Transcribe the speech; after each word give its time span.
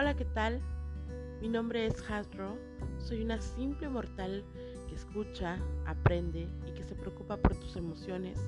Hola, 0.00 0.16
¿qué 0.16 0.24
tal? 0.24 0.62
Mi 1.42 1.48
nombre 1.50 1.86
es 1.86 2.10
Hasbro. 2.10 2.56
Soy 2.96 3.22
una 3.22 3.38
simple 3.38 3.86
mortal 3.86 4.42
que 4.88 4.94
escucha, 4.94 5.58
aprende 5.84 6.48
y 6.66 6.72
que 6.72 6.82
se 6.82 6.94
preocupa 6.94 7.36
por 7.36 7.54
tus 7.54 7.76
emociones, 7.76 8.38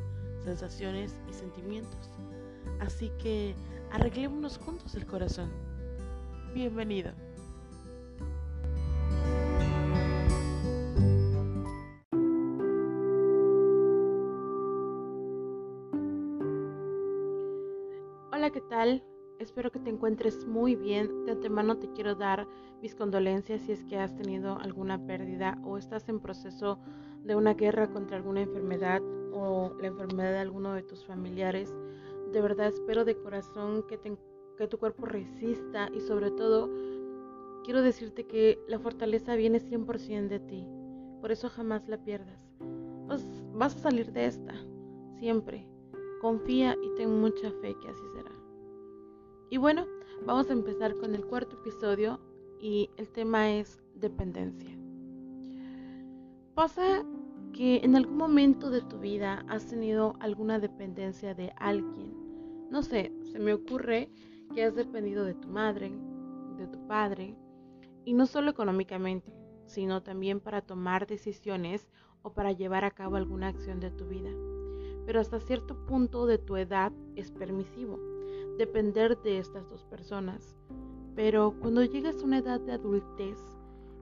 sensaciones 0.42 1.14
y 1.28 1.34
sentimientos. 1.34 2.08
Así 2.80 3.10
que 3.22 3.54
arreglémonos 3.90 4.56
juntos 4.56 4.94
el 4.94 5.04
corazón. 5.04 5.52
Bienvenido. 6.54 7.12
Hola, 18.32 18.48
¿qué 18.50 18.62
tal? 18.70 19.04
Espero 19.42 19.72
que 19.72 19.80
te 19.80 19.90
encuentres 19.90 20.46
muy 20.46 20.76
bien. 20.76 21.24
De 21.24 21.32
antemano 21.32 21.76
te 21.76 21.90
quiero 21.90 22.14
dar 22.14 22.46
mis 22.80 22.94
condolencias 22.94 23.62
si 23.62 23.72
es 23.72 23.82
que 23.84 23.98
has 23.98 24.14
tenido 24.14 24.56
alguna 24.60 25.04
pérdida 25.04 25.58
o 25.64 25.78
estás 25.78 26.08
en 26.08 26.20
proceso 26.20 26.78
de 27.24 27.34
una 27.34 27.54
guerra 27.54 27.90
contra 27.90 28.16
alguna 28.16 28.42
enfermedad 28.42 29.02
o 29.32 29.74
la 29.80 29.88
enfermedad 29.88 30.30
de 30.30 30.38
alguno 30.38 30.74
de 30.74 30.84
tus 30.84 31.04
familiares. 31.04 31.74
De 32.32 32.40
verdad 32.40 32.68
espero 32.68 33.04
de 33.04 33.16
corazón 33.16 33.84
que, 33.88 33.98
que 34.56 34.68
tu 34.68 34.78
cuerpo 34.78 35.06
resista 35.06 35.88
y 35.92 36.00
sobre 36.00 36.30
todo 36.30 36.70
quiero 37.64 37.82
decirte 37.82 38.28
que 38.28 38.60
la 38.68 38.78
fortaleza 38.78 39.34
viene 39.34 39.60
100% 39.60 40.28
de 40.28 40.38
ti. 40.38 40.64
Por 41.20 41.32
eso 41.32 41.48
jamás 41.48 41.88
la 41.88 41.98
pierdas. 41.98 42.38
Vas, 43.08 43.26
vas 43.52 43.74
a 43.74 43.80
salir 43.80 44.12
de 44.12 44.26
esta, 44.26 44.54
siempre. 45.18 45.66
Confía 46.20 46.76
y 46.80 46.94
ten 46.94 47.20
mucha 47.20 47.50
fe 47.60 47.74
que 47.82 47.88
así 47.88 48.04
será. 48.14 48.41
Y 49.52 49.58
bueno, 49.58 49.86
vamos 50.24 50.48
a 50.48 50.54
empezar 50.54 50.96
con 50.96 51.14
el 51.14 51.26
cuarto 51.26 51.56
episodio 51.56 52.18
y 52.58 52.88
el 52.96 53.10
tema 53.10 53.52
es 53.52 53.82
dependencia. 53.94 54.74
Pasa 56.54 57.04
que 57.52 57.84
en 57.84 57.94
algún 57.94 58.16
momento 58.16 58.70
de 58.70 58.80
tu 58.80 58.98
vida 58.98 59.44
has 59.50 59.66
tenido 59.66 60.14
alguna 60.20 60.58
dependencia 60.58 61.34
de 61.34 61.52
alguien. 61.58 62.14
No 62.70 62.82
sé, 62.82 63.12
se 63.30 63.38
me 63.38 63.52
ocurre 63.52 64.08
que 64.54 64.64
has 64.64 64.74
dependido 64.74 65.26
de 65.26 65.34
tu 65.34 65.48
madre, 65.48 65.92
de 66.56 66.66
tu 66.68 66.86
padre, 66.86 67.36
y 68.06 68.14
no 68.14 68.24
solo 68.24 68.52
económicamente, 68.52 69.34
sino 69.66 70.02
también 70.02 70.40
para 70.40 70.62
tomar 70.62 71.06
decisiones 71.06 71.90
o 72.22 72.32
para 72.32 72.52
llevar 72.52 72.86
a 72.86 72.90
cabo 72.90 73.16
alguna 73.16 73.48
acción 73.48 73.80
de 73.80 73.90
tu 73.90 74.06
vida. 74.06 74.30
Pero 75.04 75.20
hasta 75.20 75.40
cierto 75.40 75.84
punto 75.84 76.24
de 76.24 76.38
tu 76.38 76.56
edad 76.56 76.90
es 77.16 77.30
permisivo 77.30 78.00
depender 78.58 79.20
de 79.22 79.38
estas 79.38 79.68
dos 79.68 79.84
personas. 79.84 80.56
Pero 81.14 81.54
cuando 81.60 81.84
llegas 81.84 82.16
a 82.20 82.24
una 82.24 82.38
edad 82.38 82.60
de 82.60 82.72
adultez, 82.72 83.38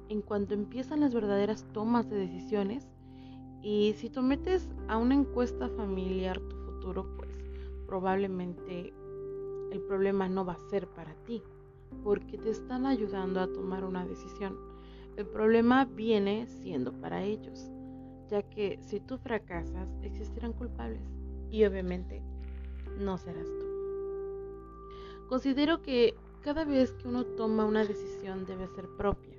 en 0.09 0.23
cuanto 0.23 0.55
empiezan 0.55 1.01
las 1.01 1.15
verdaderas 1.15 1.67
tomas 1.73 2.09
de 2.09 2.19
decisiones, 2.19 2.89
y 3.63 3.95
si 3.99 4.09
tú 4.11 4.23
metes 4.23 4.69
a 4.89 4.97
una 4.97 5.15
encuesta 5.15 5.69
familiar 5.69 6.41
tu 6.41 6.57
futuro, 6.57 7.07
pues 7.17 7.31
probablemente 7.87 8.93
el 9.71 9.81
problema 9.83 10.29
no 10.29 10.45
va 10.45 10.55
a 10.55 10.71
ser 10.71 10.89
para 10.89 11.15
ti, 11.25 11.43
porque 12.03 12.39
te 12.39 12.51
están 12.51 12.87
ayudando 12.87 13.41
a 13.41 13.53
tomar 13.53 13.85
una 13.85 14.07
decisión. 14.07 14.57
El 15.17 15.27
problema 15.27 15.85
viene 15.85 16.47
siendo 16.47 16.93
para 16.93 17.23
ellos, 17.23 17.71
ya 18.31 18.43
que 18.43 18.79
si 18.83 19.01
tú 19.01 19.19
fracasas, 19.19 19.89
existirán 20.03 20.53
culpables 20.53 21.03
y 21.51 21.65
obviamente 21.65 22.23
no 22.99 23.19
serás 23.19 23.47
tú. 23.47 23.80
Considero 25.31 25.81
que 25.81 26.17
cada 26.41 26.65
vez 26.65 26.93
que 26.95 27.07
uno 27.07 27.25
toma 27.25 27.65
una 27.65 27.85
decisión 27.85 28.47
debe 28.47 28.67
ser 28.67 28.89
propia 28.97 29.33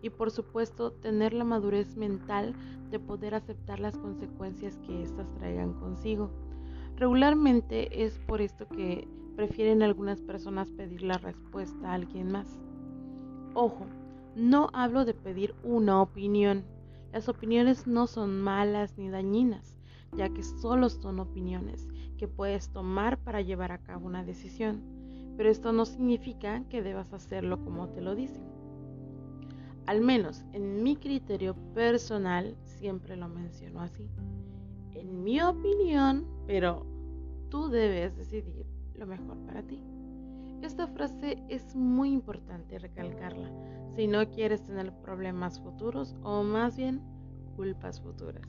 y 0.00 0.08
por 0.08 0.30
supuesto 0.30 0.92
tener 0.92 1.32
la 1.32 1.42
madurez 1.42 1.96
mental 1.96 2.54
de 2.92 3.00
poder 3.00 3.34
aceptar 3.34 3.80
las 3.80 3.98
consecuencias 3.98 4.78
que 4.86 5.02
éstas 5.02 5.26
traigan 5.34 5.72
consigo. 5.80 6.30
Regularmente 6.94 8.04
es 8.04 8.20
por 8.20 8.40
esto 8.40 8.68
que 8.68 9.08
prefieren 9.34 9.82
algunas 9.82 10.20
personas 10.20 10.70
pedir 10.70 11.02
la 11.02 11.18
respuesta 11.18 11.90
a 11.90 11.94
alguien 11.94 12.30
más. 12.30 12.60
Ojo, 13.54 13.86
no 14.36 14.70
hablo 14.72 15.04
de 15.04 15.14
pedir 15.14 15.56
una 15.64 16.00
opinión. 16.00 16.62
Las 17.12 17.28
opiniones 17.28 17.88
no 17.88 18.06
son 18.06 18.40
malas 18.40 18.96
ni 18.96 19.08
dañinas, 19.08 19.74
ya 20.16 20.28
que 20.28 20.44
solo 20.44 20.88
son 20.88 21.18
opiniones 21.18 21.88
que 22.16 22.28
puedes 22.28 22.68
tomar 22.68 23.18
para 23.18 23.40
llevar 23.40 23.72
a 23.72 23.78
cabo 23.78 24.06
una 24.06 24.22
decisión 24.22 25.01
pero 25.36 25.50
esto 25.50 25.72
no 25.72 25.84
significa 25.84 26.64
que 26.68 26.82
debas 26.82 27.12
hacerlo 27.12 27.62
como 27.62 27.88
te 27.88 28.00
lo 28.00 28.14
dicen. 28.14 28.44
Al 29.86 30.00
menos 30.00 30.44
en 30.52 30.82
mi 30.82 30.96
criterio 30.96 31.54
personal 31.74 32.56
siempre 32.64 33.16
lo 33.16 33.28
menciono 33.28 33.80
así. 33.80 34.08
En 34.94 35.24
mi 35.24 35.40
opinión, 35.40 36.26
pero 36.46 36.86
tú 37.50 37.68
debes 37.68 38.16
decidir 38.16 38.66
lo 38.94 39.06
mejor 39.06 39.38
para 39.46 39.62
ti. 39.62 39.80
Esta 40.62 40.86
frase 40.86 41.42
es 41.48 41.74
muy 41.74 42.12
importante 42.12 42.78
recalcarla 42.78 43.50
si 43.96 44.06
no 44.06 44.30
quieres 44.30 44.64
tener 44.64 44.92
problemas 45.02 45.60
futuros 45.60 46.14
o 46.22 46.44
más 46.44 46.76
bien 46.76 47.00
culpas 47.56 48.00
futuras. 48.00 48.46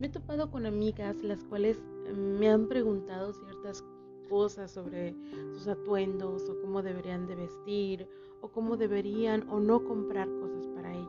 Me 0.00 0.08
he 0.08 0.10
topado 0.10 0.50
con 0.50 0.66
amigas 0.66 1.22
las 1.22 1.44
cuales 1.44 1.80
me 2.12 2.50
han 2.50 2.68
preguntado 2.68 3.32
ciertas 3.32 3.84
cosas 4.28 4.70
sobre 4.70 5.14
sus 5.52 5.68
atuendos 5.68 6.48
o 6.48 6.60
cómo 6.60 6.82
deberían 6.82 7.26
de 7.26 7.34
vestir 7.34 8.08
o 8.40 8.48
cómo 8.48 8.76
deberían 8.76 9.48
o 9.48 9.60
no 9.60 9.84
comprar 9.84 10.28
cosas 10.40 10.66
para 10.68 10.94
ellas. 10.94 11.08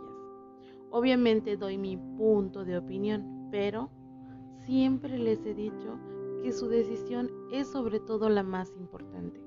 Obviamente 0.89 1.57
doy 1.57 1.77
mi 1.77 1.97
punto 1.97 2.63
de 2.63 2.77
opinión, 2.77 3.49
pero 3.51 3.89
siempre 4.65 5.17
les 5.17 5.45
he 5.45 5.53
dicho 5.53 5.99
que 6.41 6.51
su 6.51 6.67
decisión 6.67 7.29
es 7.51 7.67
sobre 7.67 7.99
todo 7.99 8.29
la 8.29 8.43
más 8.43 8.73
importante. 8.77 9.41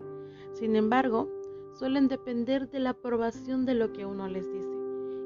Sin 0.52 0.76
embargo, 0.76 1.28
suelen 1.74 2.08
depender 2.08 2.68
de 2.68 2.80
la 2.80 2.90
aprobación 2.90 3.64
de 3.64 3.74
lo 3.74 3.92
que 3.92 4.04
uno 4.04 4.28
les 4.28 4.50
dice 4.52 4.80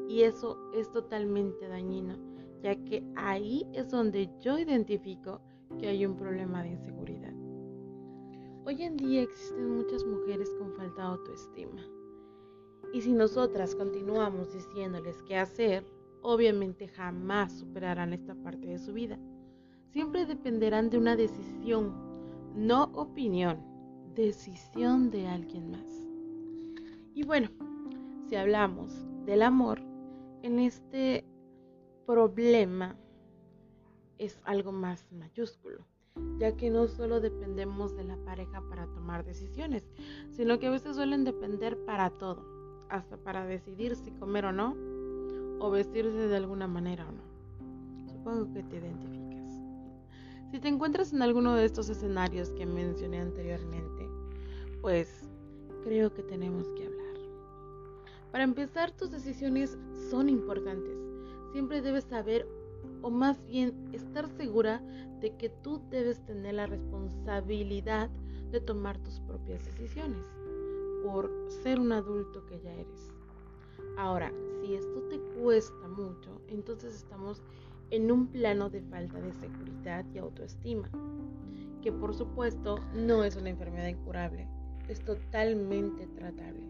y 0.09 0.23
eso 0.23 0.59
es 0.75 0.91
totalmente 0.93 1.67
dañino, 1.67 2.17
ya 2.63 2.77
que 2.77 3.03
ahí 3.17 3.67
es 3.73 3.91
donde 3.91 4.31
yo 4.41 4.59
identifico 4.59 5.41
que 5.79 5.89
hay 5.89 6.07
un 6.07 6.17
problema 6.17 6.63
de 6.63 6.71
inseguridad. 6.71 7.34
Hoy 8.75 8.83
en 8.83 8.97
día 8.97 9.23
existen 9.23 9.77
muchas 9.77 10.05
mujeres 10.05 10.51
con 10.59 10.73
falta 10.73 11.03
de 11.03 11.09
autoestima. 11.09 11.81
Y 12.93 13.03
si 13.03 13.13
nosotras 13.13 13.77
continuamos 13.77 14.53
diciéndoles 14.53 15.23
qué 15.23 15.37
hacer, 15.37 15.87
obviamente 16.23 16.89
jamás 16.89 17.53
superarán 17.53 18.13
esta 18.13 18.35
parte 18.35 18.67
de 18.67 18.81
su 18.81 18.93
vida. 18.93 19.17
Siempre 19.93 20.27
dependerán 20.27 20.91
de 20.91 20.99
una 20.99 21.15
decisión, 21.15 21.95
no 22.57 22.91
opinión, 22.95 23.61
decisión 24.17 25.09
de 25.13 25.29
alguien 25.29 25.71
más. 25.71 26.09
Y 27.15 27.23
bueno, 27.23 27.51
si 28.29 28.35
hablamos 28.35 28.93
del 29.25 29.43
amor, 29.43 29.81
en 30.43 30.59
este 30.59 31.25
problema 32.07 32.99
es 34.19 34.41
algo 34.43 34.73
más 34.73 35.07
mayúsculo 35.13 35.87
ya 36.39 36.57
que 36.57 36.71
no 36.71 36.89
solo 36.89 37.21
dependemos 37.21 37.97
de 37.97 38.05
la 38.05 38.17
pareja 38.17 38.63
para 38.69 38.87
tomar 38.87 39.25
decisiones, 39.25 39.85
sino 40.31 40.59
que 40.59 40.67
a 40.67 40.71
veces 40.71 40.97
suelen 40.97 41.25
depender 41.25 41.77
para 41.85 42.11
todo, 42.11 42.45
hasta 42.89 43.17
para 43.17 43.47
decidir 43.47 43.97
si 43.97 44.11
comer 44.13 44.47
o 44.47 44.53
no, 44.53 44.77
o 45.61 45.71
vestirse 45.71 46.29
de 46.29 46.37
alguna 46.37 46.67
manera 46.67 47.07
o 47.09 47.13
no. 47.13 48.13
Supongo 48.13 48.53
que 48.53 48.63
te 48.63 48.77
identificas. 48.77 49.61
Si 50.51 50.61
te 50.61 50.69
encuentras 50.69 51.13
en 51.13 51.23
alguno 51.23 51.55
de 51.55 51.65
estos 51.65 51.89
escenarios 51.89 52.51
que 52.51 52.67
mencioné 52.67 53.21
anteriormente, 53.21 54.09
pues 54.81 55.29
creo 55.83 56.13
que 56.13 56.23
tenemos 56.23 56.69
que 56.71 56.87
hablar. 56.87 57.17
Para 58.31 58.45
empezar, 58.45 58.91
tus 58.91 59.11
decisiones 59.11 59.79
son 60.11 60.29
importantes. 60.29 60.97
Siempre 61.53 61.83
debes 61.83 62.05
saber 62.05 62.47
o 63.03 63.11
más 63.11 63.45
bien 63.47 63.75
estar 63.93 64.29
segura 64.29 64.83
de 65.25 65.35
que 65.39 65.49
tú 65.49 65.81
debes 65.89 66.21
tener 66.27 66.53
la 66.53 66.67
responsabilidad 66.67 68.11
de 68.51 68.61
tomar 68.61 68.99
tus 68.99 69.21
propias 69.21 69.65
decisiones 69.65 70.23
por 71.03 71.33
ser 71.63 71.81
un 71.81 71.93
adulto 71.93 72.45
que 72.45 72.61
ya 72.61 72.75
eres. 72.75 73.11
Ahora, 73.97 74.31
si 74.61 74.75
esto 74.75 75.01
te 75.09 75.19
cuesta 75.41 75.89
mucho, 75.89 76.43
entonces 76.49 76.95
estamos 76.95 77.41
en 77.91 78.13
un 78.13 78.27
plano 78.27 78.69
de 78.69 78.83
falta 78.83 79.19
de 79.19 79.33
seguridad 79.33 80.05
y 80.13 80.19
autoestima, 80.19 80.91
que 81.81 81.91
por 81.91 82.15
supuesto 82.15 82.77
no 82.93 83.25
es 83.25 83.35
una 83.37 83.49
enfermedad 83.49 83.89
incurable, 83.89 84.47
es 84.89 85.01
totalmente 85.01 86.07
tratable. 86.09 86.69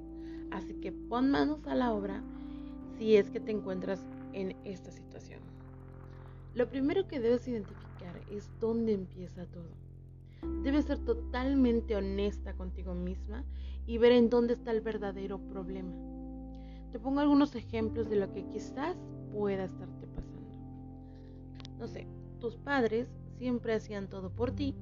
Así 0.52 0.74
que 0.74 0.92
pon 0.92 1.28
manos 1.28 1.66
a 1.66 1.74
la 1.74 1.92
obra 1.92 2.22
si 2.98 3.16
es 3.16 3.32
que 3.32 3.40
te 3.40 3.50
encuentras 3.50 4.06
en 4.32 4.54
esta 4.62 4.92
situación. 4.92 5.40
Lo 6.54 6.68
primero 6.70 7.08
que 7.08 7.18
debes 7.18 7.48
identificar 7.48 7.83
es 8.30 8.50
dónde 8.60 8.92
empieza 8.92 9.46
todo. 9.46 9.70
Debes 10.62 10.86
ser 10.86 10.98
totalmente 10.98 11.96
honesta 11.96 12.54
contigo 12.54 12.94
misma 12.94 13.44
y 13.86 13.98
ver 13.98 14.12
en 14.12 14.30
dónde 14.30 14.54
está 14.54 14.70
el 14.70 14.80
verdadero 14.80 15.38
problema. 15.38 15.92
Te 16.92 16.98
pongo 16.98 17.20
algunos 17.20 17.54
ejemplos 17.54 18.08
de 18.08 18.16
lo 18.16 18.32
que 18.32 18.46
quizás 18.46 18.96
pueda 19.32 19.64
estarte 19.64 20.06
pasando. 20.06 20.50
No 21.78 21.86
sé, 21.86 22.06
tus 22.40 22.56
padres 22.56 23.08
siempre 23.38 23.74
hacían 23.74 24.08
todo 24.08 24.30
por 24.30 24.52
ti 24.52 24.74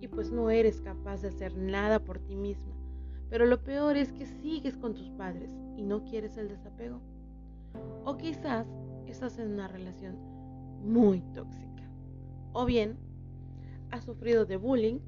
y 0.00 0.08
pues 0.08 0.30
no 0.30 0.50
eres 0.50 0.80
capaz 0.80 1.22
de 1.22 1.28
hacer 1.28 1.56
nada 1.56 2.00
por 2.00 2.18
ti 2.18 2.36
misma. 2.36 2.74
Pero 3.28 3.46
lo 3.46 3.62
peor 3.62 3.96
es 3.96 4.12
que 4.12 4.26
sigues 4.26 4.76
con 4.76 4.94
tus 4.94 5.08
padres 5.10 5.50
y 5.76 5.82
no 5.82 6.04
quieres 6.04 6.36
el 6.36 6.48
desapego. 6.48 7.00
O 8.04 8.16
quizás 8.16 8.66
estás 9.06 9.38
en 9.38 9.52
una 9.52 9.68
relación 9.68 10.16
muy 10.82 11.20
tóxica. 11.32 11.69
O 12.52 12.64
bien, 12.64 12.98
has 13.90 14.04
sufrido 14.04 14.44
de 14.44 14.56
bullying 14.56 14.98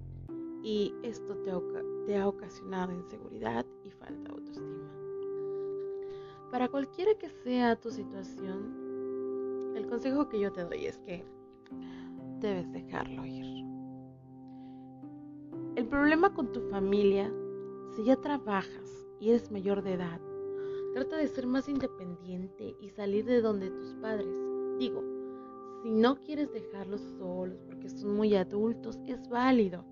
y 0.62 0.94
esto 1.02 1.36
te, 2.06 2.16
ha 2.16 2.28
ocasionado 2.28 2.92
inseguridad 2.92 3.66
y 3.84 3.90
falta 3.90 4.28
de 4.28 4.30
autoestima. 4.30 4.88
Para 6.50 6.68
cualquiera 6.68 7.14
que 7.18 7.28
sea 7.28 7.74
tu 7.76 7.90
situación, 7.90 9.74
el 9.76 9.86
consejo 9.86 10.28
que 10.28 10.38
yo 10.38 10.52
te 10.52 10.64
doy 10.64 10.86
es 10.86 10.98
que 10.98 11.24
debes 12.40 12.70
dejarlo 12.72 13.24
ir. 13.26 13.64
El 15.74 15.86
problema 15.86 16.32
con 16.34 16.52
tu 16.52 16.60
familia, 16.68 17.32
si 17.96 18.04
ya 18.04 18.16
trabajas 18.16 19.06
y 19.18 19.30
eres 19.30 19.50
mayor 19.50 19.82
de 19.82 19.94
edad, 19.94 20.20
trata 20.94 21.16
de 21.16 21.26
ser 21.26 21.46
más 21.46 21.68
independiente 21.68 22.76
y 22.80 22.90
salir 22.90 23.24
de 23.24 23.40
donde 23.40 23.70
tus 23.70 23.94
padres. 23.94 24.36
Digo, 24.78 25.02
si 25.82 25.90
no 25.90 26.16
quieres 26.20 26.52
dejarlos 26.52 27.00
solos 27.18 27.58
porque 27.66 27.88
son 27.88 28.16
muy 28.16 28.36
adultos, 28.36 29.00
es 29.06 29.28
válido, 29.28 29.84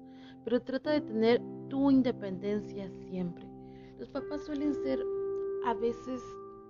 pero 0.45 0.61
trata 0.63 0.93
de 0.93 1.01
tener 1.01 1.43
tu 1.69 1.91
independencia 1.91 2.89
siempre. 3.09 3.47
Los 3.99 4.09
papás 4.09 4.45
suelen 4.45 4.75
ser 4.75 5.01
a 5.67 5.75
veces 5.75 6.23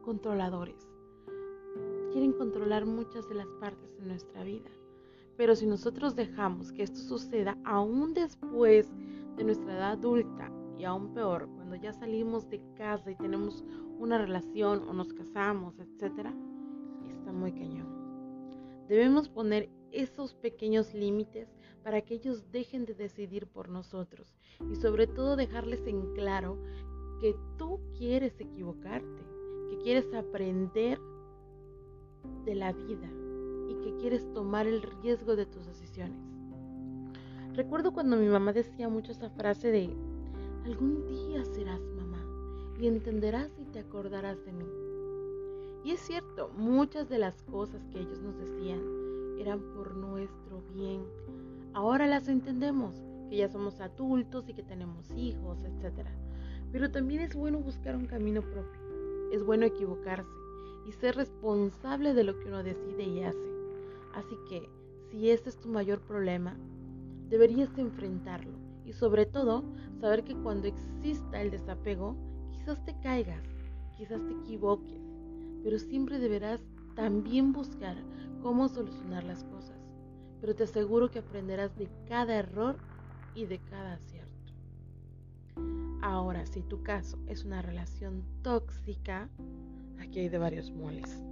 controladores. 0.02 0.88
Quieren 2.12 2.32
controlar 2.32 2.86
muchas 2.86 3.28
de 3.28 3.36
las 3.36 3.46
partes 3.60 3.96
de 3.98 4.06
nuestra 4.06 4.42
vida. 4.42 4.70
Pero 5.36 5.54
si 5.54 5.66
nosotros 5.66 6.16
dejamos 6.16 6.72
que 6.72 6.82
esto 6.82 7.00
suceda 7.00 7.56
aún 7.64 8.14
después 8.14 8.90
de 9.36 9.44
nuestra 9.44 9.72
edad 9.72 9.92
adulta 9.92 10.50
y 10.76 10.84
aún 10.84 11.14
peor, 11.14 11.48
cuando 11.54 11.76
ya 11.76 11.92
salimos 11.92 12.48
de 12.48 12.60
casa 12.74 13.10
y 13.10 13.16
tenemos 13.16 13.64
una 13.98 14.18
relación 14.18 14.88
o 14.88 14.92
nos 14.92 15.12
casamos, 15.12 15.78
etc., 15.78 16.30
está 17.08 17.32
muy 17.32 17.52
cañón. 17.52 17.99
Debemos 18.90 19.28
poner 19.28 19.70
esos 19.92 20.34
pequeños 20.34 20.94
límites 20.94 21.48
para 21.84 22.00
que 22.00 22.14
ellos 22.14 22.50
dejen 22.50 22.86
de 22.86 22.94
decidir 22.94 23.46
por 23.46 23.68
nosotros 23.68 24.34
y 24.68 24.74
sobre 24.74 25.06
todo 25.06 25.36
dejarles 25.36 25.86
en 25.86 26.12
claro 26.12 26.58
que 27.20 27.36
tú 27.56 27.78
quieres 27.96 28.40
equivocarte, 28.40 29.22
que 29.70 29.78
quieres 29.78 30.12
aprender 30.12 30.98
de 32.44 32.56
la 32.56 32.72
vida 32.72 33.08
y 33.68 33.80
que 33.80 33.96
quieres 34.00 34.28
tomar 34.32 34.66
el 34.66 34.82
riesgo 34.82 35.36
de 35.36 35.46
tus 35.46 35.66
decisiones. 35.66 36.18
Recuerdo 37.54 37.92
cuando 37.92 38.16
mi 38.16 38.26
mamá 38.26 38.52
decía 38.52 38.88
mucho 38.88 39.12
esa 39.12 39.30
frase 39.30 39.70
de, 39.70 39.94
algún 40.64 41.06
día 41.06 41.44
serás 41.44 41.80
mamá 41.96 42.26
y 42.80 42.88
entenderás 42.88 43.52
y 43.56 43.66
te 43.66 43.78
acordarás 43.78 44.44
de 44.44 44.52
mí. 44.52 44.89
Y 45.84 45.92
es 45.92 46.00
cierto, 46.00 46.50
muchas 46.56 47.08
de 47.08 47.18
las 47.18 47.42
cosas 47.42 47.86
que 47.86 48.00
ellos 48.00 48.20
nos 48.20 48.36
decían 48.36 48.80
eran 49.38 49.60
por 49.74 49.94
nuestro 49.96 50.62
bien. 50.74 51.02
Ahora 51.72 52.06
las 52.06 52.28
entendemos, 52.28 52.94
que 53.30 53.36
ya 53.36 53.48
somos 53.48 53.80
adultos 53.80 54.48
y 54.48 54.54
que 54.54 54.62
tenemos 54.62 55.10
hijos, 55.16 55.58
etc. 55.64 56.06
Pero 56.72 56.90
también 56.90 57.22
es 57.22 57.34
bueno 57.34 57.60
buscar 57.60 57.96
un 57.96 58.06
camino 58.06 58.42
propio. 58.42 58.80
Es 59.32 59.44
bueno 59.44 59.64
equivocarse 59.64 60.28
y 60.86 60.92
ser 60.92 61.16
responsable 61.16 62.12
de 62.12 62.24
lo 62.24 62.38
que 62.38 62.48
uno 62.48 62.62
decide 62.62 63.04
y 63.04 63.22
hace. 63.22 63.50
Así 64.14 64.36
que, 64.48 64.68
si 65.10 65.30
este 65.30 65.48
es 65.48 65.56
tu 65.56 65.68
mayor 65.68 66.00
problema, 66.00 66.56
deberías 67.28 67.76
enfrentarlo 67.78 68.52
y 68.84 68.92
sobre 68.92 69.24
todo 69.24 69.62
saber 70.00 70.24
que 70.24 70.34
cuando 70.34 70.66
exista 70.66 71.40
el 71.40 71.50
desapego, 71.50 72.16
quizás 72.50 72.84
te 72.84 72.94
caigas, 73.00 73.42
quizás 73.96 74.20
te 74.26 74.32
equivoques, 74.32 75.00
pero 75.62 75.78
siempre 75.78 76.18
deberás 76.18 76.60
también 76.94 77.52
buscar 77.52 77.96
cómo 78.42 78.68
solucionar 78.68 79.24
las 79.24 79.44
cosas. 79.44 79.78
Pero 80.40 80.54
te 80.54 80.64
aseguro 80.64 81.10
que 81.10 81.18
aprenderás 81.18 81.76
de 81.76 81.88
cada 82.08 82.36
error 82.36 82.76
y 83.34 83.46
de 83.46 83.58
cada 83.58 83.94
acierto. 83.94 84.30
Ahora, 86.02 86.46
si 86.46 86.62
tu 86.62 86.82
caso 86.82 87.18
es 87.26 87.44
una 87.44 87.60
relación 87.60 88.24
tóxica, 88.42 89.28
aquí 90.00 90.20
hay 90.20 90.28
de 90.28 90.38
varios 90.38 90.70
moles. 90.70 91.22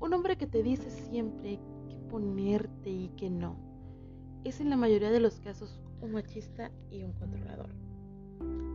Un 0.00 0.14
hombre 0.14 0.36
que 0.36 0.46
te 0.46 0.62
dice 0.62 0.90
siempre 0.90 1.60
que 1.88 1.96
ponerte 2.10 2.88
y 2.88 3.08
que 3.16 3.28
no, 3.28 3.56
es 4.44 4.60
en 4.60 4.70
la 4.70 4.76
mayoría 4.76 5.10
de 5.10 5.20
los 5.20 5.40
casos 5.40 5.78
un 6.00 6.12
machista 6.12 6.70
y 6.90 7.02
un 7.02 7.12
controlador. 7.12 7.68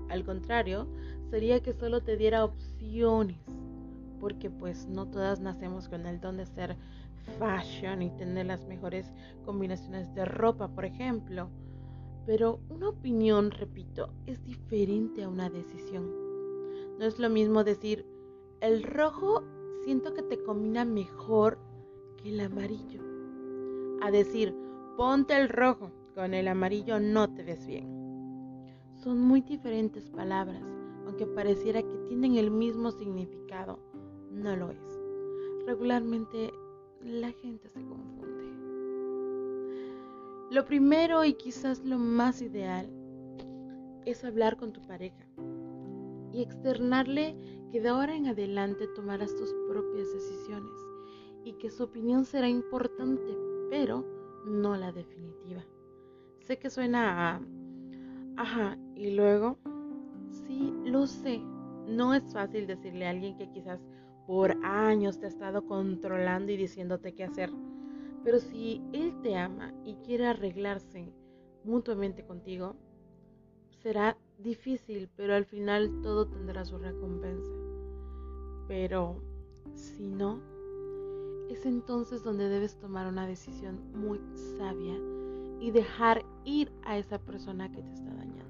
Al 0.10 0.24
contrario, 0.24 0.88
sería 1.32 1.62
que 1.62 1.74
solo 1.74 2.02
te 2.02 2.18
diera 2.18 2.46
opciones, 2.46 3.40
porque 4.26 4.50
pues 4.50 4.88
no 4.88 5.06
todas 5.06 5.40
nacemos 5.40 5.88
con 5.88 6.08
el 6.08 6.20
don 6.20 6.38
de 6.38 6.48
ser 6.48 6.76
fashion 7.38 8.02
y 8.02 8.10
tener 8.10 8.48
las 8.48 8.66
mejores 8.66 9.14
combinaciones 9.46 10.12
de 10.16 10.26
ropa, 10.26 10.68
por 10.68 10.84
ejemplo. 10.84 11.52
Pero 12.26 12.60
una 12.70 12.90
opinión, 12.90 13.52
repito, 13.52 14.10
es 14.26 14.44
diferente 14.44 15.22
a 15.22 15.30
una 15.30 15.52
decisión. 15.52 16.10
No 16.98 17.06
es 17.06 17.20
lo 17.20 17.30
mismo 17.30 17.64
decir, 17.64 18.04
el 18.62 18.82
rojo 18.82 19.44
siento 19.84 20.16
que 20.16 20.24
te 20.24 20.42
combina 20.42 20.86
mejor 20.86 21.60
que 22.18 22.30
el 22.30 22.40
amarillo. 22.40 23.04
A 24.02 24.10
decir, 24.10 24.56
ponte 24.98 25.40
el 25.40 25.50
rojo, 25.50 25.92
con 26.16 26.34
el 26.34 26.48
amarillo 26.48 27.00
no 27.00 27.32
te 27.32 27.44
ves 27.44 27.68
bien. 27.68 27.86
Son 29.04 29.20
muy 29.20 29.42
diferentes 29.42 30.10
palabras, 30.10 30.64
aunque 31.06 31.28
pareciera 31.28 31.84
que 31.84 31.98
tienen 32.08 32.38
el 32.38 32.50
mismo 32.50 32.90
significado, 32.90 33.78
no 34.36 34.56
lo 34.56 34.72
es. 34.72 35.00
Regularmente 35.66 36.54
la 37.02 37.32
gente 37.32 37.70
se 37.70 37.82
confunde. 37.82 38.46
Lo 40.52 40.66
primero 40.66 41.26
y 41.26 41.34
quizás 41.34 41.84
lo 41.84 41.98
más 41.98 42.42
ideal 42.42 42.88
es 44.06 44.24
hablar 44.24 44.58
con 44.58 44.74
tu 44.74 44.82
pareja 44.82 45.26
y 46.32 46.42
externarle 46.42 47.36
que 47.72 47.82
de 47.82 47.90
ahora 47.90 48.16
en 48.16 48.28
adelante 48.28 48.88
tomarás 48.96 49.36
tus 49.36 49.54
propias 49.68 50.14
decisiones 50.14 50.72
y 51.44 51.54
que 51.54 51.70
su 51.70 51.84
opinión 51.84 52.26
será 52.26 52.48
importante, 52.48 53.38
pero 53.70 54.06
no 54.46 54.76
la 54.76 54.92
definitiva. 54.92 55.64
Sé 56.42 56.60
que 56.60 56.70
suena 56.70 57.36
a... 57.36 57.42
Ajá, 58.38 58.78
y 58.96 59.12
luego... 59.12 59.58
Sí, 60.30 60.74
lo 60.84 61.08
sé. 61.08 61.42
No 61.88 62.14
es 62.14 62.24
fácil 62.34 62.68
decirle 62.68 63.08
a 63.08 63.12
alguien 63.12 63.38
que 63.38 63.50
quizás 63.52 63.80
por 64.28 64.58
años 64.64 65.20
te 65.20 65.26
ha 65.26 65.30
estado 65.30 65.66
controlando 65.66 66.52
y 66.52 66.58
diciéndote 66.58 67.14
qué 67.14 67.24
hacer. 67.24 67.52
Pero 68.24 68.40
si 68.40 68.82
él 68.92 69.14
te 69.22 69.38
ama 69.38 69.74
y 69.84 69.96
quiere 69.96 70.28
arreglarse 70.28 71.14
mutuamente 71.64 72.26
contigo, 72.26 72.76
será 73.82 74.18
difícil, 74.40 75.10
pero 75.16 75.36
al 75.36 75.46
final 75.46 76.02
todo 76.02 76.28
tendrá 76.28 76.66
su 76.66 76.78
recompensa. 76.78 77.52
Pero 78.68 79.22
si 79.76 80.08
no, 80.08 80.42
es 81.50 81.66
entonces 81.66 82.24
donde 82.24 82.50
debes 82.50 82.78
tomar 82.80 83.08
una 83.08 83.28
decisión 83.28 83.80
muy 83.94 84.20
sabia 84.58 84.96
y 85.60 85.72
dejar 85.72 86.26
ir 86.44 86.72
a 86.84 86.98
esa 86.98 87.20
persona 87.20 87.72
que 87.72 87.84
te 87.84 87.94
está 87.94 88.14
dañando. 88.14 88.46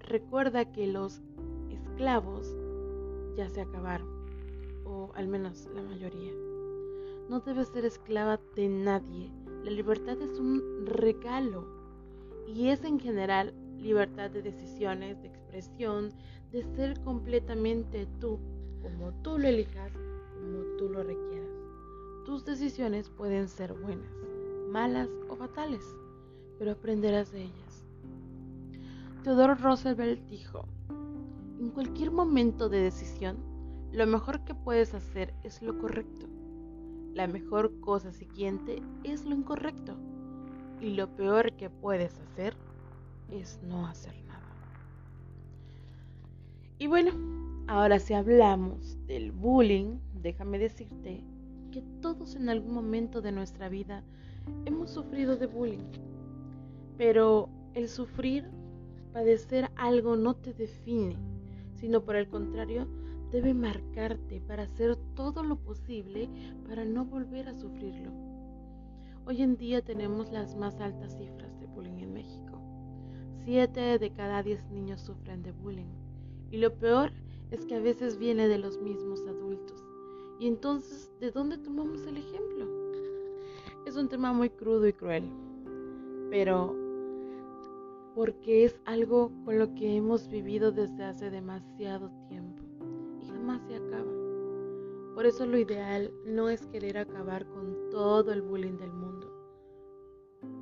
Recuerda 0.00 0.70
que 0.70 0.86
los 0.86 1.22
esclavos 1.70 2.48
ya 3.36 3.48
se 3.48 3.62
acabaron, 3.62 4.08
al 5.14 5.28
menos 5.28 5.68
la 5.74 5.82
mayoría. 5.82 6.32
No 7.28 7.40
debes 7.40 7.68
ser 7.68 7.84
esclava 7.84 8.40
de 8.54 8.68
nadie. 8.68 9.30
La 9.64 9.70
libertad 9.70 10.20
es 10.20 10.38
un 10.38 10.86
regalo 10.86 11.64
y 12.46 12.68
es 12.68 12.84
en 12.84 13.00
general 13.00 13.54
libertad 13.78 14.30
de 14.30 14.42
decisiones, 14.42 15.20
de 15.22 15.28
expresión, 15.28 16.12
de 16.52 16.62
ser 16.76 17.00
completamente 17.00 18.06
tú, 18.20 18.38
como 18.82 19.12
tú 19.22 19.38
lo 19.38 19.48
elijas, 19.48 19.92
como 19.92 20.76
tú 20.78 20.88
lo 20.88 21.02
requieras. 21.02 21.50
Tus 22.24 22.44
decisiones 22.44 23.10
pueden 23.10 23.48
ser 23.48 23.72
buenas, 23.74 24.12
malas 24.70 25.08
o 25.28 25.36
fatales, 25.36 25.84
pero 26.58 26.72
aprenderás 26.72 27.32
de 27.32 27.42
ellas. 27.42 27.86
Theodore 29.22 29.54
Roosevelt 29.54 30.20
dijo, 30.28 30.66
en 31.58 31.70
cualquier 31.70 32.10
momento 32.10 32.68
de 32.68 32.82
decisión, 32.82 33.53
lo 33.94 34.08
mejor 34.08 34.40
que 34.40 34.54
puedes 34.56 34.92
hacer 34.92 35.32
es 35.44 35.62
lo 35.62 35.78
correcto. 35.78 36.26
La 37.14 37.28
mejor 37.28 37.78
cosa 37.78 38.10
siguiente 38.10 38.82
es 39.04 39.24
lo 39.24 39.36
incorrecto. 39.36 39.94
Y 40.80 40.90
lo 40.90 41.14
peor 41.14 41.52
que 41.52 41.70
puedes 41.70 42.18
hacer 42.18 42.56
es 43.30 43.60
no 43.62 43.86
hacer 43.86 44.20
nada. 44.24 44.40
Y 46.78 46.88
bueno, 46.88 47.12
ahora 47.68 48.00
si 48.00 48.14
hablamos 48.14 48.98
del 49.06 49.30
bullying, 49.30 50.00
déjame 50.20 50.58
decirte 50.58 51.22
que 51.70 51.82
todos 52.02 52.34
en 52.34 52.48
algún 52.48 52.74
momento 52.74 53.22
de 53.22 53.30
nuestra 53.30 53.68
vida 53.68 54.02
hemos 54.64 54.90
sufrido 54.90 55.36
de 55.36 55.46
bullying. 55.46 55.92
Pero 56.98 57.48
el 57.74 57.88
sufrir, 57.88 58.50
padecer 59.12 59.70
algo 59.76 60.16
no 60.16 60.34
te 60.34 60.52
define, 60.52 61.16
sino 61.76 62.02
por 62.02 62.16
el 62.16 62.28
contrario, 62.28 62.88
debe 63.34 63.52
marcarte 63.52 64.40
para 64.46 64.62
hacer 64.62 64.94
todo 65.16 65.42
lo 65.42 65.56
posible 65.56 66.28
para 66.68 66.84
no 66.84 67.04
volver 67.04 67.48
a 67.48 67.54
sufrirlo. 67.56 68.12
Hoy 69.26 69.42
en 69.42 69.56
día 69.56 69.82
tenemos 69.82 70.30
las 70.30 70.54
más 70.54 70.78
altas 70.78 71.16
cifras 71.18 71.58
de 71.58 71.66
bullying 71.66 71.98
en 71.98 72.14
México. 72.14 72.60
Siete 73.44 73.98
de 73.98 74.10
cada 74.12 74.44
diez 74.44 74.64
niños 74.70 75.00
sufren 75.00 75.42
de 75.42 75.50
bullying. 75.50 75.90
Y 76.52 76.58
lo 76.58 76.74
peor 76.74 77.10
es 77.50 77.66
que 77.66 77.74
a 77.74 77.80
veces 77.80 78.18
viene 78.18 78.46
de 78.46 78.58
los 78.58 78.80
mismos 78.80 79.20
adultos. 79.26 79.82
Y 80.38 80.46
entonces, 80.46 81.10
¿de 81.18 81.32
dónde 81.32 81.58
tomamos 81.58 82.06
el 82.06 82.18
ejemplo? 82.18 82.68
Es 83.84 83.96
un 83.96 84.08
tema 84.08 84.32
muy 84.32 84.48
crudo 84.48 84.86
y 84.86 84.92
cruel, 84.92 85.28
pero 86.30 86.72
porque 88.14 88.64
es 88.64 88.78
algo 88.84 89.32
con 89.44 89.58
lo 89.58 89.74
que 89.74 89.96
hemos 89.96 90.28
vivido 90.28 90.70
desde 90.70 91.02
hace 91.02 91.30
demasiado 91.30 92.12
tiempo 92.28 92.63
jamás 93.34 93.60
se 93.66 93.76
acaba. 93.76 94.12
Por 95.14 95.26
eso 95.26 95.46
lo 95.46 95.58
ideal 95.58 96.12
no 96.24 96.48
es 96.48 96.66
querer 96.66 96.98
acabar 96.98 97.46
con 97.46 97.90
todo 97.90 98.32
el 98.32 98.42
bullying 98.42 98.76
del 98.76 98.92
mundo, 98.92 99.32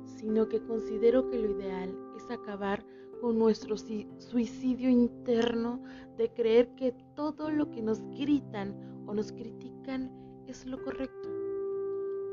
sino 0.05 0.47
que 0.47 0.61
considero 0.61 1.29
que 1.29 1.39
lo 1.39 1.51
ideal 1.51 1.95
es 2.15 2.29
acabar 2.29 2.85
con 3.21 3.39
nuestro 3.39 3.77
suicidio 3.77 4.89
interno 4.89 5.81
de 6.17 6.31
creer 6.33 6.75
que 6.75 6.93
todo 7.15 7.49
lo 7.49 7.71
que 7.71 7.81
nos 7.81 8.01
gritan 8.17 8.75
o 9.07 9.13
nos 9.13 9.31
critican 9.31 10.11
es 10.47 10.65
lo 10.65 10.83
correcto. 10.83 11.29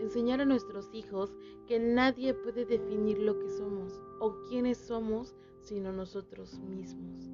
Enseñar 0.00 0.40
a 0.40 0.46
nuestros 0.46 0.88
hijos 0.92 1.34
que 1.66 1.78
nadie 1.78 2.34
puede 2.34 2.64
definir 2.64 3.18
lo 3.18 3.38
que 3.38 3.48
somos 3.50 4.00
o 4.18 4.34
quiénes 4.48 4.78
somos 4.78 5.36
sino 5.60 5.92
nosotros 5.92 6.58
mismos. 6.58 7.30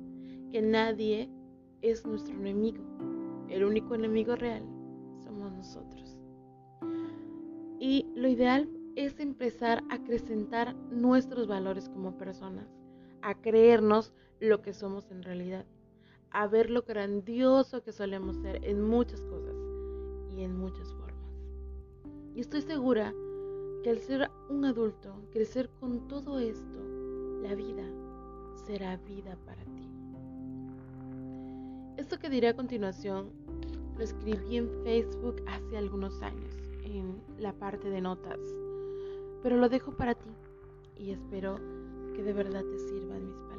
Que 0.51 0.61
nadie 0.61 1.31
es 1.83 2.05
nuestro 2.07 2.35
enemigo. 2.35 2.83
El 3.49 3.65
único 3.65 3.95
enemigo 3.95 4.37
real 4.37 4.63
somos 5.25 5.53
nosotros. 5.53 6.19
Y 7.79 8.07
lo 8.15 8.29
ideal 8.29 8.69
es 8.97 9.21
empezar 9.21 9.85
a 9.91 9.97
acrecentar 9.97 10.75
nuestros 10.91 11.47
valores 11.47 11.89
como 11.89 12.17
personas, 12.17 12.67
a 13.23 13.35
creernos 13.35 14.13
lo 14.41 14.63
que 14.63 14.73
somos 14.73 15.11
en 15.11 15.23
realidad, 15.23 15.67
a 16.31 16.47
ver 16.47 16.71
lo 16.71 16.83
grandioso 16.83 17.83
que 17.83 17.93
solemos 17.93 18.37
ser 18.37 18.65
en 18.65 18.83
muchas 18.83 19.21
cosas 19.23 19.55
y 20.31 20.43
en 20.43 20.57
muchas 20.57 20.93
formas. 20.95 21.31
Y 22.35 22.41
estoy 22.41 22.63
segura 22.63 23.15
que 23.83 23.91
al 23.91 23.99
ser 24.01 24.31
un 24.49 24.65
adulto, 24.65 25.15
crecer 25.31 25.71
con 25.81 26.09
todo 26.09 26.39
esto, 26.39 26.79
la 27.43 27.55
vida 27.55 27.85
será 28.67 28.97
vida 28.97 29.39
para 29.45 29.63
ti. 29.65 29.66
Esto 31.97 32.19
que 32.19 32.29
diré 32.29 32.49
a 32.49 32.55
continuación 32.55 33.31
lo 33.97 34.05
escribí 34.05 34.59
en 34.59 34.69
Facebook 34.85 35.43
hace 35.47 35.79
algunos 35.79 36.21
años, 36.21 36.55
en 36.85 37.23
la 37.39 37.55
parte 37.55 37.89
de 37.89 38.03
notas, 38.03 38.39
pero 39.43 39.57
lo 39.57 39.71
dejo 39.71 39.93
para 39.97 40.15
ti 40.15 40.29
y 40.99 41.13
espero 41.13 41.57
que 42.15 42.23
de 42.23 42.35
verdad 42.35 42.63
te 42.63 42.79
sirvan 42.79 43.27
mis 43.27 43.37
palabras. 43.37 43.56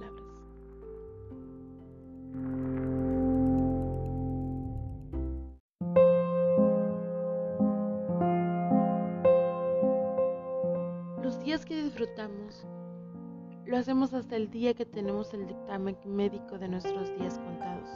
Lo 13.77 13.81
hacemos 13.81 14.12
hasta 14.15 14.36
el 14.36 14.50
día 14.50 14.74
que 14.74 14.88
tenemos 14.88 15.31
el 15.36 15.46
dictamen 15.46 15.96
médico 16.03 16.57
de 16.57 16.67
nuestros 16.67 17.15
días 17.15 17.38
contados. 17.38 17.88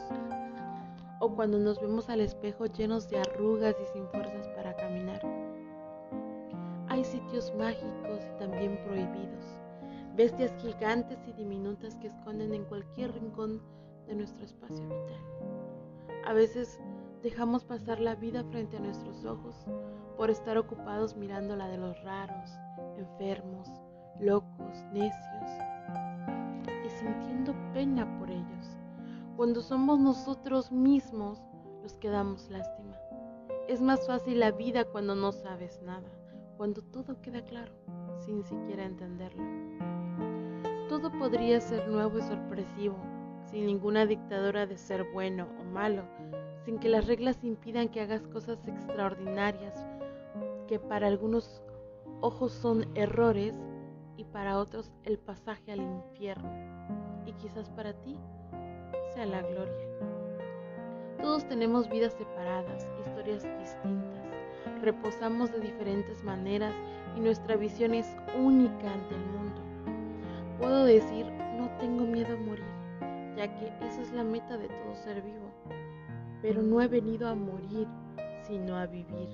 O 1.18 1.34
cuando 1.34 1.58
nos 1.58 1.80
vemos 1.80 2.08
al 2.08 2.20
espejo 2.20 2.66
llenos 2.66 3.08
de 3.08 3.18
arrugas 3.18 3.74
y 3.82 3.92
sin 3.92 4.06
fuerzas 4.10 4.46
para 4.54 4.76
caminar. 4.76 5.20
Hay 6.86 7.02
sitios 7.02 7.52
mágicos 7.56 8.20
y 8.32 8.38
también 8.38 8.78
prohibidos. 8.84 9.58
Bestias 10.14 10.54
gigantes 10.62 11.18
y 11.26 11.32
diminutas 11.32 11.96
que 11.96 12.06
esconden 12.06 12.54
en 12.54 12.64
cualquier 12.66 13.12
rincón 13.14 13.60
de 14.06 14.14
nuestro 14.14 14.44
espacio 14.44 14.84
vital. 14.84 16.22
A 16.24 16.32
veces 16.32 16.78
dejamos 17.24 17.64
pasar 17.64 17.98
la 17.98 18.14
vida 18.14 18.44
frente 18.44 18.76
a 18.76 18.80
nuestros 18.80 19.24
ojos 19.24 19.66
por 20.16 20.30
estar 20.30 20.56
ocupados 20.58 21.16
mirando 21.16 21.56
la 21.56 21.66
de 21.66 21.78
los 21.78 22.00
raros, 22.04 22.52
enfermos, 22.96 23.68
locos, 24.20 24.78
necios 24.92 25.31
sintiendo 27.02 27.54
pena 27.72 28.18
por 28.18 28.30
ellos, 28.30 28.76
cuando 29.36 29.60
somos 29.60 29.98
nosotros 29.98 30.70
mismos 30.70 31.42
los 31.82 31.94
que 31.94 32.08
damos 32.08 32.48
lástima. 32.48 32.96
Es 33.68 33.80
más 33.80 34.06
fácil 34.06 34.40
la 34.40 34.52
vida 34.52 34.84
cuando 34.84 35.14
no 35.14 35.32
sabes 35.32 35.80
nada, 35.82 36.08
cuando 36.56 36.82
todo 36.82 37.20
queda 37.20 37.42
claro, 37.42 37.72
sin 38.18 38.44
siquiera 38.44 38.84
entenderlo. 38.84 39.42
Todo 40.88 41.10
podría 41.10 41.60
ser 41.60 41.88
nuevo 41.88 42.18
y 42.18 42.22
sorpresivo, 42.22 42.96
sin 43.50 43.66
ninguna 43.66 44.06
dictadura 44.06 44.66
de 44.66 44.76
ser 44.76 45.04
bueno 45.12 45.48
o 45.60 45.64
malo, 45.64 46.04
sin 46.64 46.78
que 46.78 46.88
las 46.88 47.06
reglas 47.06 47.42
impidan 47.42 47.88
que 47.88 48.00
hagas 48.00 48.22
cosas 48.28 48.58
extraordinarias 48.68 49.74
que 50.68 50.78
para 50.78 51.08
algunos 51.08 51.62
ojos 52.20 52.52
son 52.52 52.86
errores 52.94 53.54
y 54.16 54.24
para 54.24 54.58
otros 54.58 54.92
el 55.04 55.18
pasaje 55.18 55.72
al 55.72 55.80
infierno 55.80 56.71
y 57.26 57.32
quizás 57.32 57.68
para 57.70 57.92
ti 57.92 58.18
sea 59.14 59.26
la 59.26 59.42
gloria. 59.42 59.92
Todos 61.20 61.46
tenemos 61.46 61.88
vidas 61.88 62.14
separadas, 62.14 62.86
historias 63.06 63.44
distintas, 63.60 64.24
reposamos 64.80 65.52
de 65.52 65.60
diferentes 65.60 66.22
maneras 66.24 66.74
y 67.16 67.20
nuestra 67.20 67.56
visión 67.56 67.94
es 67.94 68.16
única 68.36 68.92
ante 68.92 69.14
el 69.14 69.26
mundo. 69.26 69.60
Puedo 70.58 70.84
decir, 70.84 71.26
no 71.56 71.70
tengo 71.78 72.04
miedo 72.04 72.34
a 72.34 72.40
morir, 72.40 72.64
ya 73.36 73.48
que 73.56 73.66
esa 73.86 74.02
es 74.02 74.12
la 74.12 74.24
meta 74.24 74.56
de 74.56 74.68
todo 74.68 74.94
ser 74.96 75.22
vivo, 75.22 75.50
pero 76.40 76.62
no 76.62 76.80
he 76.80 76.88
venido 76.88 77.28
a 77.28 77.34
morir, 77.34 77.86
sino 78.42 78.76
a 78.76 78.86
vivir. 78.86 79.28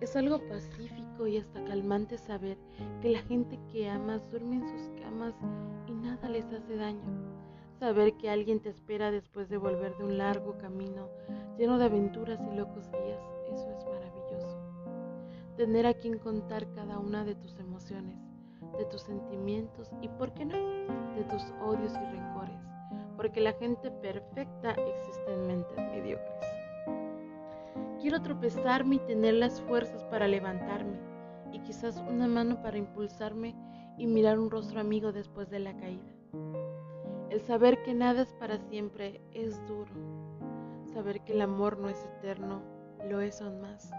Es 0.00 0.16
algo 0.16 0.40
pacífico 0.48 1.28
y 1.28 1.36
hasta 1.36 1.62
calmante 1.62 2.18
saber 2.18 2.58
que 3.00 3.10
la 3.10 3.20
gente 3.20 3.60
que 3.70 3.88
amas 3.88 4.28
duerme 4.30 4.56
en 4.56 4.68
sus 4.68 4.88
camas 5.00 5.34
nada 6.02 6.28
les 6.28 6.44
hace 6.52 6.76
daño. 6.76 7.02
Saber 7.78 8.16
que 8.16 8.28
alguien 8.28 8.60
te 8.60 8.68
espera 8.68 9.10
después 9.10 9.48
de 9.48 9.56
volver 9.56 9.96
de 9.96 10.04
un 10.04 10.18
largo 10.18 10.58
camino 10.58 11.08
lleno 11.56 11.78
de 11.78 11.86
aventuras 11.86 12.40
y 12.52 12.56
locos 12.56 12.90
días, 12.90 13.20
eso 13.52 13.70
es 13.70 13.84
maravilloso. 13.86 14.58
Tener 15.56 15.86
a 15.86 15.94
quien 15.94 16.18
contar 16.18 16.66
cada 16.74 16.98
una 16.98 17.24
de 17.24 17.34
tus 17.34 17.58
emociones, 17.58 18.18
de 18.78 18.84
tus 18.86 19.02
sentimientos 19.02 19.90
y, 20.00 20.08
¿por 20.08 20.32
qué 20.34 20.44
no?, 20.44 20.56
de 21.14 21.24
tus 21.24 21.42
odios 21.64 21.92
y 21.92 22.16
rencores, 22.16 22.60
porque 23.16 23.40
la 23.40 23.52
gente 23.52 23.90
perfecta 23.90 24.72
existe 24.72 25.34
en 25.34 25.46
mentes 25.46 25.78
mediocres. 25.78 26.46
Quiero 28.00 28.20
tropezarme 28.22 28.96
y 28.96 29.00
tener 29.00 29.34
las 29.34 29.60
fuerzas 29.62 30.02
para 30.04 30.26
levantarme 30.26 30.98
y 31.52 31.60
quizás 31.60 32.02
una 32.08 32.26
mano 32.26 32.60
para 32.62 32.78
impulsarme 32.78 33.54
y 33.98 34.06
mirar 34.06 34.38
un 34.38 34.50
rostro 34.50 34.80
amigo 34.80 35.12
después 35.12 35.50
de 35.50 35.60
la 35.60 35.76
caída. 35.76 36.12
El 37.30 37.40
saber 37.40 37.82
que 37.82 37.94
nada 37.94 38.22
es 38.22 38.32
para 38.34 38.58
siempre 38.58 39.20
es 39.32 39.58
duro. 39.66 39.92
Saber 40.92 41.20
que 41.22 41.32
el 41.32 41.40
amor 41.40 41.78
no 41.78 41.88
es 41.88 42.04
eterno 42.18 42.62
lo 43.08 43.20
es 43.20 43.40
aún 43.40 43.60
más. 43.60 43.90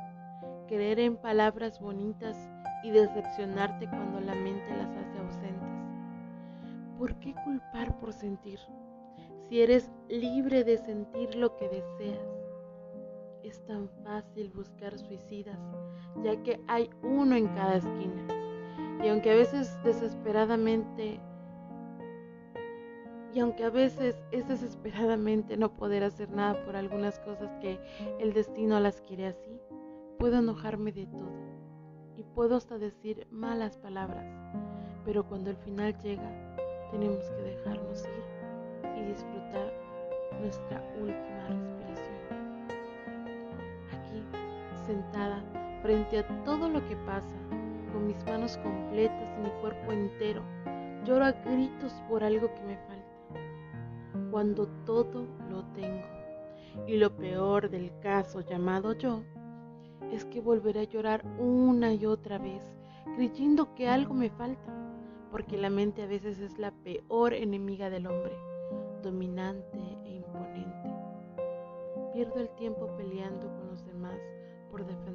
Creer 0.67 0.99
en 0.99 1.17
palabras 1.17 1.79
bonitas 1.79 2.37
y 2.83 2.91
decepcionarte 2.91 3.87
cuando 3.89 4.19
la 4.19 4.35
mente 4.35 4.69
las 4.77 4.89
hace 4.95 5.19
ausentes. 5.19 5.69
¿Por 6.97 7.15
qué 7.19 7.33
culpar 7.43 7.99
por 7.99 8.13
sentir? 8.13 8.59
Si 9.49 9.61
eres 9.61 9.91
libre 10.09 10.63
de 10.63 10.77
sentir 10.77 11.35
lo 11.35 11.55
que 11.57 11.69
deseas 11.69 12.43
es 13.43 13.63
tan 13.65 13.89
fácil 14.03 14.51
buscar 14.51 14.97
suicidas, 14.97 15.59
ya 16.23 16.41
que 16.43 16.61
hay 16.67 16.89
uno 17.03 17.35
en 17.35 17.47
cada 17.49 17.75
esquina. 17.75 18.42
Y 19.01 19.07
aunque 19.07 19.31
a 19.31 19.35
veces 19.35 19.77
desesperadamente, 19.83 21.19
y 23.33 23.39
aunque 23.39 23.63
a 23.63 23.69
veces 23.69 24.15
es 24.31 24.47
desesperadamente 24.47 25.57
no 25.57 25.73
poder 25.73 26.03
hacer 26.03 26.29
nada 26.29 26.63
por 26.65 26.75
algunas 26.75 27.19
cosas 27.19 27.49
que 27.61 27.79
el 28.19 28.33
destino 28.33 28.79
las 28.79 29.01
quiere 29.01 29.27
así, 29.27 29.59
puedo 30.19 30.37
enojarme 30.37 30.91
de 30.91 31.07
todo 31.07 31.31
y 32.15 32.23
puedo 32.23 32.57
hasta 32.57 32.77
decir 32.77 33.27
malas 33.31 33.77
palabras, 33.77 34.25
pero 35.03 35.27
cuando 35.27 35.49
el 35.49 35.57
final 35.57 35.97
llega, 35.99 36.55
tenemos 36.91 37.25
que 37.31 37.41
dejarnos 37.41 38.05
ir 38.05 38.99
y 38.99 39.03
disfrutar 39.05 39.73
nuestra 40.39 40.83
última 40.99 41.47
respiración. 41.49 42.13
Aquí, 43.91 44.23
sentada 44.85 45.43
frente 45.81 46.19
a 46.19 46.43
todo 46.43 46.69
lo 46.69 46.87
que 46.87 46.95
pasa, 46.97 47.35
con 47.93 48.07
mis 48.07 48.25
manos 48.25 48.57
completas 48.57 49.31
y 49.37 49.41
mi 49.43 49.49
cuerpo 49.61 49.91
entero, 49.91 50.41
lloro 51.05 51.25
a 51.25 51.31
gritos 51.31 51.93
por 52.09 52.23
algo 52.23 52.53
que 52.53 52.63
me 52.63 52.77
falta, 52.77 54.31
cuando 54.31 54.67
todo 54.85 55.27
lo 55.49 55.63
tengo. 55.73 56.03
Y 56.87 56.97
lo 56.97 57.15
peor 57.15 57.69
del 57.69 57.91
caso 57.99 58.41
llamado 58.41 58.93
yo 58.93 59.23
es 60.11 60.25
que 60.25 60.41
volveré 60.41 60.81
a 60.81 60.83
llorar 60.85 61.23
una 61.39 61.93
y 61.93 62.05
otra 62.07 62.39
vez, 62.39 62.63
creyendo 63.15 63.75
que 63.75 63.87
algo 63.87 64.15
me 64.15 64.31
falta, 64.31 64.73
porque 65.31 65.57
la 65.57 65.69
mente 65.69 66.01
a 66.01 66.07
veces 66.07 66.39
es 66.39 66.57
la 66.57 66.71
peor 66.71 67.33
enemiga 67.33 67.91
del 67.91 68.07
hombre, 68.07 68.35
dominante 69.03 69.77
e 70.03 70.15
imponente. 70.15 70.89
Pierdo 72.11 72.39
el 72.39 72.49
tiempo 72.55 72.87
peleando 72.97 73.47
con 73.55 73.67
los 73.67 73.85
demás 73.85 74.19
por 74.71 74.85
defender 74.85 75.12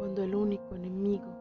cuando 0.00 0.24
el 0.24 0.34
único 0.34 0.76
enemigo 0.76 1.39